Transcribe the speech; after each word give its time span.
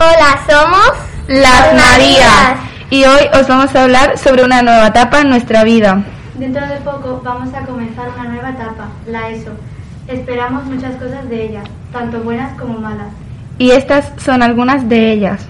Hola, 0.00 0.38
somos 0.48 0.92
Las 1.26 1.74
Marías. 1.74 2.54
Y 2.88 3.04
hoy 3.04 3.22
os 3.34 3.48
vamos 3.48 3.74
a 3.74 3.82
hablar 3.82 4.16
sobre 4.16 4.44
una 4.44 4.62
nueva 4.62 4.86
etapa 4.86 5.22
en 5.22 5.30
nuestra 5.30 5.64
vida. 5.64 6.04
Dentro 6.36 6.64
de 6.68 6.76
poco 6.76 7.20
vamos 7.24 7.52
a 7.52 7.62
comenzar 7.62 8.08
una 8.14 8.28
nueva 8.28 8.50
etapa, 8.50 8.86
la 9.08 9.30
ESO. 9.30 9.50
Esperamos 10.06 10.66
muchas 10.66 10.94
cosas 10.94 11.28
de 11.28 11.46
ella, 11.46 11.64
tanto 11.92 12.20
buenas 12.20 12.56
como 12.56 12.78
malas. 12.78 13.08
Y 13.58 13.72
estas 13.72 14.12
son 14.18 14.40
algunas 14.44 14.88
de 14.88 15.10
ellas. 15.10 15.44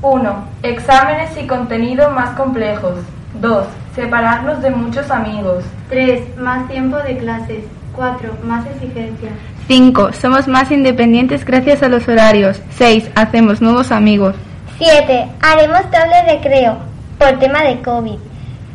1. 0.00 0.44
Exámenes 0.62 1.36
y 1.36 1.46
contenido 1.46 2.08
más 2.12 2.30
complejos. 2.30 2.94
2. 3.42 3.66
Separarnos 3.94 4.62
de 4.62 4.70
muchos 4.70 5.10
amigos. 5.10 5.64
3. 5.90 6.38
Más 6.38 6.66
tiempo 6.66 6.96
de 6.96 7.18
clases. 7.18 7.64
4. 7.94 8.38
Más 8.44 8.66
exigencia. 8.66 9.30
5. 9.68 10.12
Somos 10.12 10.48
más 10.48 10.70
independientes 10.70 11.44
gracias 11.44 11.82
a 11.82 11.88
los 11.88 12.08
horarios. 12.08 12.60
6. 12.70 13.10
Hacemos 13.14 13.60
nuevos 13.60 13.92
amigos. 13.92 14.34
7. 14.78 15.28
Haremos 15.40 15.82
doble 15.84 16.22
recreo 16.26 16.78
por 17.18 17.38
tema 17.38 17.62
de 17.62 17.80
COVID. 17.82 18.18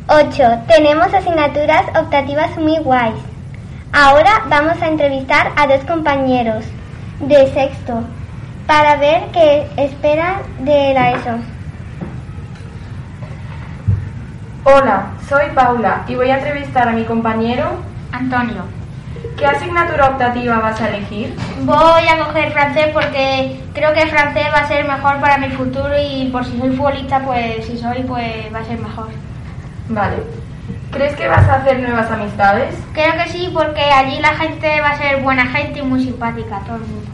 8. 0.08 0.44
Tenemos 0.68 1.14
asignaturas 1.14 1.86
optativas 2.00 2.58
muy 2.58 2.78
guays. 2.80 3.16
Ahora 3.92 4.44
vamos 4.50 4.82
a 4.82 4.88
entrevistar 4.88 5.52
a 5.56 5.68
dos 5.68 5.84
compañeros 5.86 6.64
de 7.20 7.52
sexto 7.54 8.04
para 8.68 8.98
ver 8.98 9.24
qué 9.34 9.68
esperan 9.78 10.36
de 10.60 10.94
la 10.94 11.12
ESO. 11.12 11.38
Hola, 14.66 15.14
soy 15.28 15.46
Paula 15.56 16.04
y 16.08 16.16
voy 16.16 16.30
a 16.30 16.38
entrevistar 16.38 16.90
a 16.90 16.92
mi 16.92 17.06
compañero 17.06 17.70
Antonio. 18.12 18.64
¿Qué 19.38 19.46
asignatura 19.46 20.10
optativa 20.10 20.60
vas 20.60 20.82
a 20.82 20.90
elegir? 20.90 21.38
Voy 21.62 22.08
a 22.08 22.26
coger 22.26 22.52
francés 22.52 22.88
porque 22.92 23.62
creo 23.72 23.94
que 23.94 24.08
francés 24.08 24.48
va 24.52 24.62
a 24.62 24.68
ser 24.68 24.88
mejor 24.88 25.20
para 25.20 25.38
mi 25.38 25.50
futuro 25.50 25.94
y 25.96 26.30
por 26.32 26.44
si 26.44 26.58
soy 26.58 26.72
futbolista, 26.72 27.20
pues 27.20 27.68
si 27.68 27.78
soy, 27.78 28.02
pues 28.02 28.52
va 28.52 28.60
a 28.60 28.64
ser 28.64 28.80
mejor. 28.80 29.10
Vale. 29.90 30.16
¿Crees 30.92 31.16
que 31.16 31.28
vas 31.28 31.48
a 31.48 31.56
hacer 31.58 31.80
nuevas 31.80 32.10
amistades? 32.10 32.76
Creo 32.94 33.14
que 33.14 33.30
sí, 33.30 33.52
porque 33.54 33.82
allí 33.82 34.20
la 34.20 34.34
gente 34.36 34.82
va 34.82 34.90
a 34.90 34.98
ser 34.98 35.22
buena 35.22 35.46
gente 35.46 35.80
y 35.80 35.84
muy 35.84 36.04
simpática, 36.04 36.60
todo 36.66 36.78
el 36.78 36.82
mundo. 36.82 37.12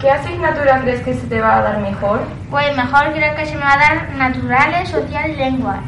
¿Qué 0.00 0.10
asignatura 0.10 0.80
crees 0.80 1.02
que 1.02 1.12
se 1.12 1.26
te 1.26 1.40
va 1.42 1.58
a 1.58 1.62
dar 1.62 1.78
mejor? 1.80 2.20
Pues 2.50 2.74
mejor 2.74 3.12
creo 3.12 3.34
que 3.34 3.44
se 3.44 3.56
me 3.56 3.62
va 3.62 3.74
a 3.74 3.78
dar 3.78 4.14
naturales, 4.16 4.88
social 4.88 5.30
y 5.30 5.36
lenguas. 5.36 5.80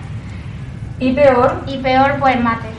¿Y 1.01 1.13
peor? 1.13 1.63
Y 1.67 1.79
peor, 1.79 2.17
pues 2.19 2.39
mate. 2.39 2.78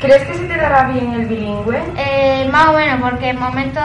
¿Crees 0.00 0.22
que 0.22 0.34
se 0.34 0.44
te 0.44 0.56
dará 0.56 0.88
bien 0.88 1.12
el 1.12 1.26
bilingüe? 1.26 1.82
Eh, 1.96 2.48
más 2.52 2.68
o 2.68 2.72
menos, 2.74 3.00
porque 3.00 3.30
en 3.30 3.40
momentos 3.40 3.82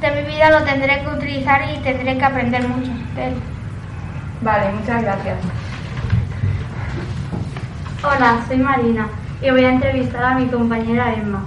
de 0.00 0.10
mi 0.10 0.28
vida 0.28 0.50
lo 0.50 0.64
tendré 0.64 1.00
que 1.02 1.08
utilizar 1.08 1.62
y 1.72 1.78
tendré 1.82 2.18
que 2.18 2.24
aprender 2.24 2.66
mucho. 2.66 2.90
de 3.14 3.28
él. 3.28 3.34
Vale, 4.40 4.72
muchas 4.72 5.02
gracias. 5.02 5.38
Hola, 8.02 8.40
soy 8.48 8.58
Marina 8.58 9.08
y 9.40 9.50
voy 9.50 9.64
a 9.64 9.70
entrevistar 9.70 10.24
a 10.24 10.34
mi 10.34 10.46
compañera 10.46 11.14
Emma. 11.14 11.44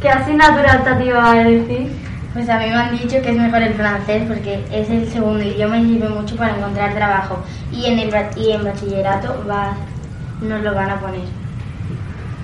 ¿Qué 0.00 0.10
asignatura 0.10 0.76
optativa 0.76 1.18
va 1.18 1.32
a 1.32 1.40
elegir? 1.40 1.90
Pues 2.34 2.48
a 2.48 2.58
mí 2.58 2.66
me 2.66 2.74
han 2.74 2.92
dicho 2.92 3.20
que 3.20 3.30
es 3.30 3.36
mejor 3.36 3.62
el 3.62 3.74
francés 3.74 4.24
porque 4.28 4.64
es 4.70 4.88
el 4.88 5.10
segundo 5.10 5.42
idioma 5.42 5.78
y 5.78 5.86
sirve 5.86 6.08
mucho 6.10 6.36
para 6.36 6.56
encontrar 6.56 6.94
trabajo. 6.94 7.42
Y 7.72 7.86
en 7.86 7.98
el 7.98 8.14
y 8.36 8.52
en 8.52 8.64
bachillerato 8.64 9.44
va, 9.48 9.74
nos 10.42 10.62
lo 10.62 10.74
van 10.74 10.90
a 10.90 11.00
poner. 11.00 11.22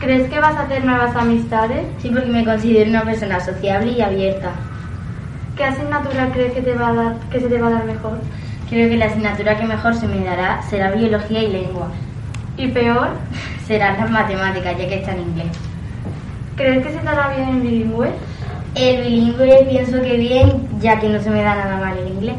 ¿Crees 0.00 0.28
que 0.28 0.38
vas 0.38 0.54
a 0.56 0.62
hacer 0.62 0.84
nuevas 0.84 1.16
amistades? 1.16 1.86
Sí, 1.98 2.10
porque 2.10 2.28
me 2.28 2.44
considero 2.44 2.90
una 2.90 3.02
persona 3.02 3.40
sociable 3.40 3.92
y 3.92 4.02
abierta. 4.02 4.52
¿Qué 5.56 5.64
asignatura 5.64 6.30
crees 6.32 6.52
que, 6.52 6.60
te 6.60 6.74
va 6.74 6.88
a 6.88 6.94
dar, 6.94 7.16
que 7.30 7.40
se 7.40 7.48
te 7.48 7.58
va 7.58 7.68
a 7.68 7.70
dar 7.70 7.84
mejor? 7.84 8.18
Creo 8.68 8.90
que 8.90 8.96
la 8.96 9.06
asignatura 9.06 9.56
que 9.56 9.64
mejor 9.64 9.94
se 9.94 10.06
me 10.06 10.22
dará 10.22 10.60
será 10.62 10.90
biología 10.90 11.42
y 11.42 11.52
lengua. 11.52 11.88
¿Y 12.58 12.68
peor? 12.68 13.08
Serán 13.66 13.96
las 13.98 14.10
matemáticas, 14.10 14.76
ya 14.76 14.86
que 14.86 14.96
está 14.96 15.12
en 15.12 15.22
inglés. 15.22 15.46
¿Crees 16.56 16.84
que 16.84 16.92
se 16.92 16.98
te 16.98 17.04
dará 17.04 17.34
bien 17.34 17.48
el 17.48 17.60
bilingüe? 17.60 18.10
El 18.74 19.02
bilingüe 19.02 19.66
pienso 19.68 20.02
que 20.02 20.16
bien, 20.16 20.68
ya 20.80 21.00
que 21.00 21.08
no 21.08 21.20
se 21.20 21.30
me 21.30 21.42
da 21.42 21.54
nada 21.54 21.78
mal 21.78 21.96
el 21.96 22.08
inglés. 22.08 22.36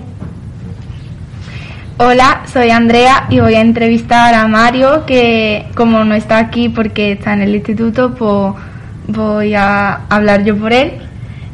Hola, 1.99 2.43
soy 2.45 2.69
Andrea 2.69 3.25
y 3.31 3.39
voy 3.39 3.55
a 3.55 3.61
entrevistar 3.61 4.35
a 4.35 4.47
Mario, 4.47 5.03
que 5.07 5.65
como 5.73 6.03
no 6.03 6.13
está 6.13 6.37
aquí 6.37 6.69
porque 6.69 7.13
está 7.13 7.33
en 7.33 7.41
el 7.41 7.55
instituto, 7.55 8.13
pues 8.13 8.53
voy 9.07 9.55
a 9.55 10.01
hablar 10.07 10.43
yo 10.43 10.55
por 10.55 10.73
él. 10.73 10.91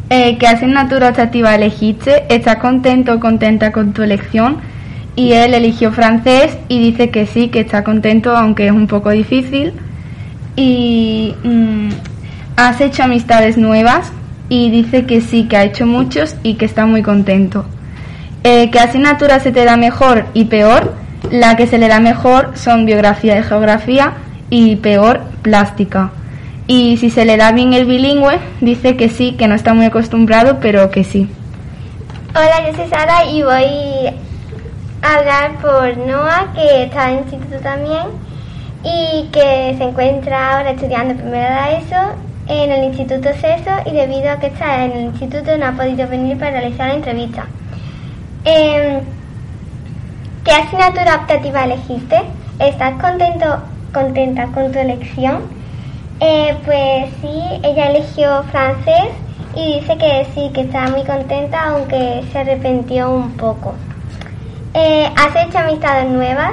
Eh, 0.10 0.38
¿Qué 0.38 0.46
asignatura 0.46 1.12
optativa 1.12 1.56
elegiste? 1.56 2.26
¿Estás 2.28 2.58
contento 2.58 3.14
o 3.14 3.20
contenta 3.22 3.72
con 3.72 3.94
tu 3.94 4.04
elección? 4.04 4.58
Y 5.16 5.32
él 5.32 5.54
eligió 5.54 5.94
francés 5.94 6.58
y 6.68 6.92
dice 6.92 7.10
que 7.10 7.26
sí, 7.26 7.48
que 7.48 7.62
está 7.62 7.86
contento, 7.86 8.36
aunque 8.36 8.66
es 8.66 8.74
un 8.74 8.88
poco 8.88 9.12
difícil. 9.12 9.72
Y 10.58 11.36
mm, 11.42 11.88
has 12.58 12.82
hecho 12.82 13.04
amistades 13.04 13.58
nuevas 13.58 14.12
y 14.50 14.70
dice 14.72 15.06
que 15.06 15.22
sí, 15.22 15.46
que 15.46 15.56
ha 15.56 15.64
hecho 15.64 15.86
muchos 15.86 16.36
y 16.44 16.56
que 16.56 16.66
está 16.66 16.86
muy 16.86 17.02
contento. 17.02 17.66
Eh, 18.46 18.70
¿Qué 18.72 18.80
asignatura 18.80 19.40
se 19.40 19.54
te 19.54 19.64
da 19.64 19.78
mejor 19.78 20.26
y 20.34 20.46
peor? 20.46 20.94
La 21.32 21.56
que 21.56 21.66
se 21.66 21.78
le 21.78 21.88
da 21.88 22.02
mejor 22.02 22.58
son 22.58 22.86
biografía 22.86 23.40
y 23.40 23.44
geografía 23.44 24.16
y 24.50 24.76
peor 24.76 25.22
plástica. 25.42 26.12
Y 26.68 26.98
si 26.98 27.10
se 27.10 27.24
le 27.24 27.38
da 27.38 27.54
bien 27.54 27.74
el 27.74 27.86
bilingüe, 27.86 28.40
dice 28.60 28.98
que 28.98 29.08
sí, 29.08 29.34
que 29.34 29.48
no 29.48 29.56
está 29.56 29.74
muy 29.74 29.86
acostumbrado, 29.86 30.60
pero 30.60 30.92
que 30.92 31.06
sí. 31.06 31.30
Hola, 32.36 32.70
yo 32.70 32.76
soy 32.76 32.90
Sara 32.90 33.26
y 33.26 33.44
voy 33.44 34.14
a 35.02 35.14
hablar 35.18 35.58
por 35.62 35.98
Noah, 36.06 36.52
que 36.54 36.84
está 36.84 37.12
en 37.12 37.20
instituto 37.20 37.58
también 37.62 38.08
y 38.84 39.30
que 39.32 39.76
se 39.78 39.84
encuentra 39.84 40.58
ahora 40.58 40.72
estudiando 40.72 41.16
primero 41.16 41.48
de 41.48 41.78
ESO 41.78 42.16
en 42.50 42.72
el 42.72 42.84
Instituto 42.86 43.30
CESO 43.40 43.90
y 43.90 43.92
debido 43.92 44.32
a 44.32 44.40
que 44.40 44.48
está 44.48 44.84
en 44.84 44.92
el 44.92 45.04
instituto 45.06 45.58
no 45.58 45.68
ha 45.68 45.72
podido 45.72 46.08
venir 46.10 46.38
para 46.38 46.52
realizar 46.52 46.90
la 46.90 46.96
entrevista. 46.96 47.46
Em, 48.46 49.00
¿Qué 50.44 50.52
asignatura 50.52 51.16
optativa 51.16 51.64
elegiste? 51.64 52.18
¿Estás 52.60 53.00
contento, 53.02 53.60
contenta 53.94 54.48
con 54.48 54.74
tu 54.74 54.80
elección? 54.80 55.44
Eh, 56.20 56.54
pues 56.66 57.10
sí, 57.22 57.42
ella 57.64 57.92
eligió 57.92 58.44
francés 58.52 59.12
y 59.56 59.80
dice 59.80 59.98
que 59.98 60.28
sí, 60.36 60.52
que 60.54 60.62
está 60.62 60.90
muy 60.90 61.04
contenta, 61.04 61.70
aunque 61.70 62.24
se 62.32 62.40
arrepintió 62.40 63.10
un 63.12 63.32
poco. 63.38 63.76
Eh, 64.74 65.10
¿Has 65.16 65.48
hecho 65.48 65.60
amistades 65.60 66.10
nuevas? 66.10 66.52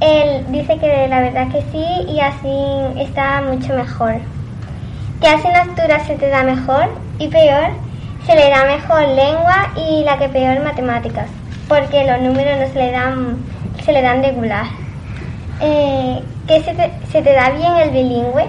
Él 0.00 0.44
dice 0.50 0.76
que 0.76 1.08
la 1.08 1.20
verdad 1.20 1.48
que 1.48 1.62
sí 1.72 2.12
y 2.12 2.20
así 2.20 3.00
está 3.00 3.40
mucho 3.40 3.74
mejor. 3.74 4.16
¿Qué 5.22 5.28
asignatura 5.28 6.04
se 6.04 6.16
te 6.16 6.28
da 6.28 6.42
mejor 6.42 6.90
y 7.18 7.28
peor? 7.28 7.70
Se 8.26 8.34
le 8.34 8.50
da 8.50 8.64
mejor 8.64 9.08
lengua 9.08 9.72
y 9.76 10.04
la 10.04 10.18
que 10.18 10.28
peor 10.28 10.62
matemáticas, 10.62 11.28
porque 11.68 12.04
los 12.04 12.20
números 12.20 12.58
no 12.58 12.66
se 12.68 12.78
le 12.78 12.92
dan, 12.92 13.38
se 13.84 13.92
le 13.92 14.02
dan 14.02 14.22
regular. 14.22 14.66
Eh, 15.60 16.22
¿Qué 16.46 16.62
se 16.62 16.74
te, 16.74 16.92
se 17.10 17.22
te 17.22 17.32
da 17.32 17.50
bien 17.50 17.76
el 17.76 17.90
bilingüe? 17.90 18.46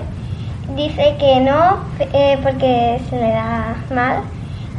Dice 0.76 1.16
que 1.20 1.40
no, 1.40 1.80
eh, 2.00 2.38
porque 2.42 3.00
se 3.10 3.16
le 3.16 3.32
da 3.32 3.76
mal 3.94 4.22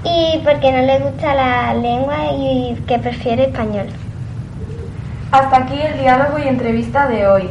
y 0.05 0.39
porque 0.39 0.73
no 0.73 0.83
le 0.83 0.99
gusta 0.99 1.35
la 1.35 1.75
lengua 1.75 2.33
y 2.37 2.75
que 2.87 2.99
prefiere 2.99 3.45
español. 3.45 3.87
Hasta 5.31 5.57
aquí 5.57 5.81
el 5.81 5.99
diálogo 5.99 6.39
y 6.39 6.49
entrevista 6.49 7.07
de 7.07 7.27
hoy. 7.27 7.49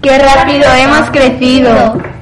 ¡Qué 0.00 0.18
rápido 0.18 0.64
hemos 0.74 1.10
crecido! 1.10 2.13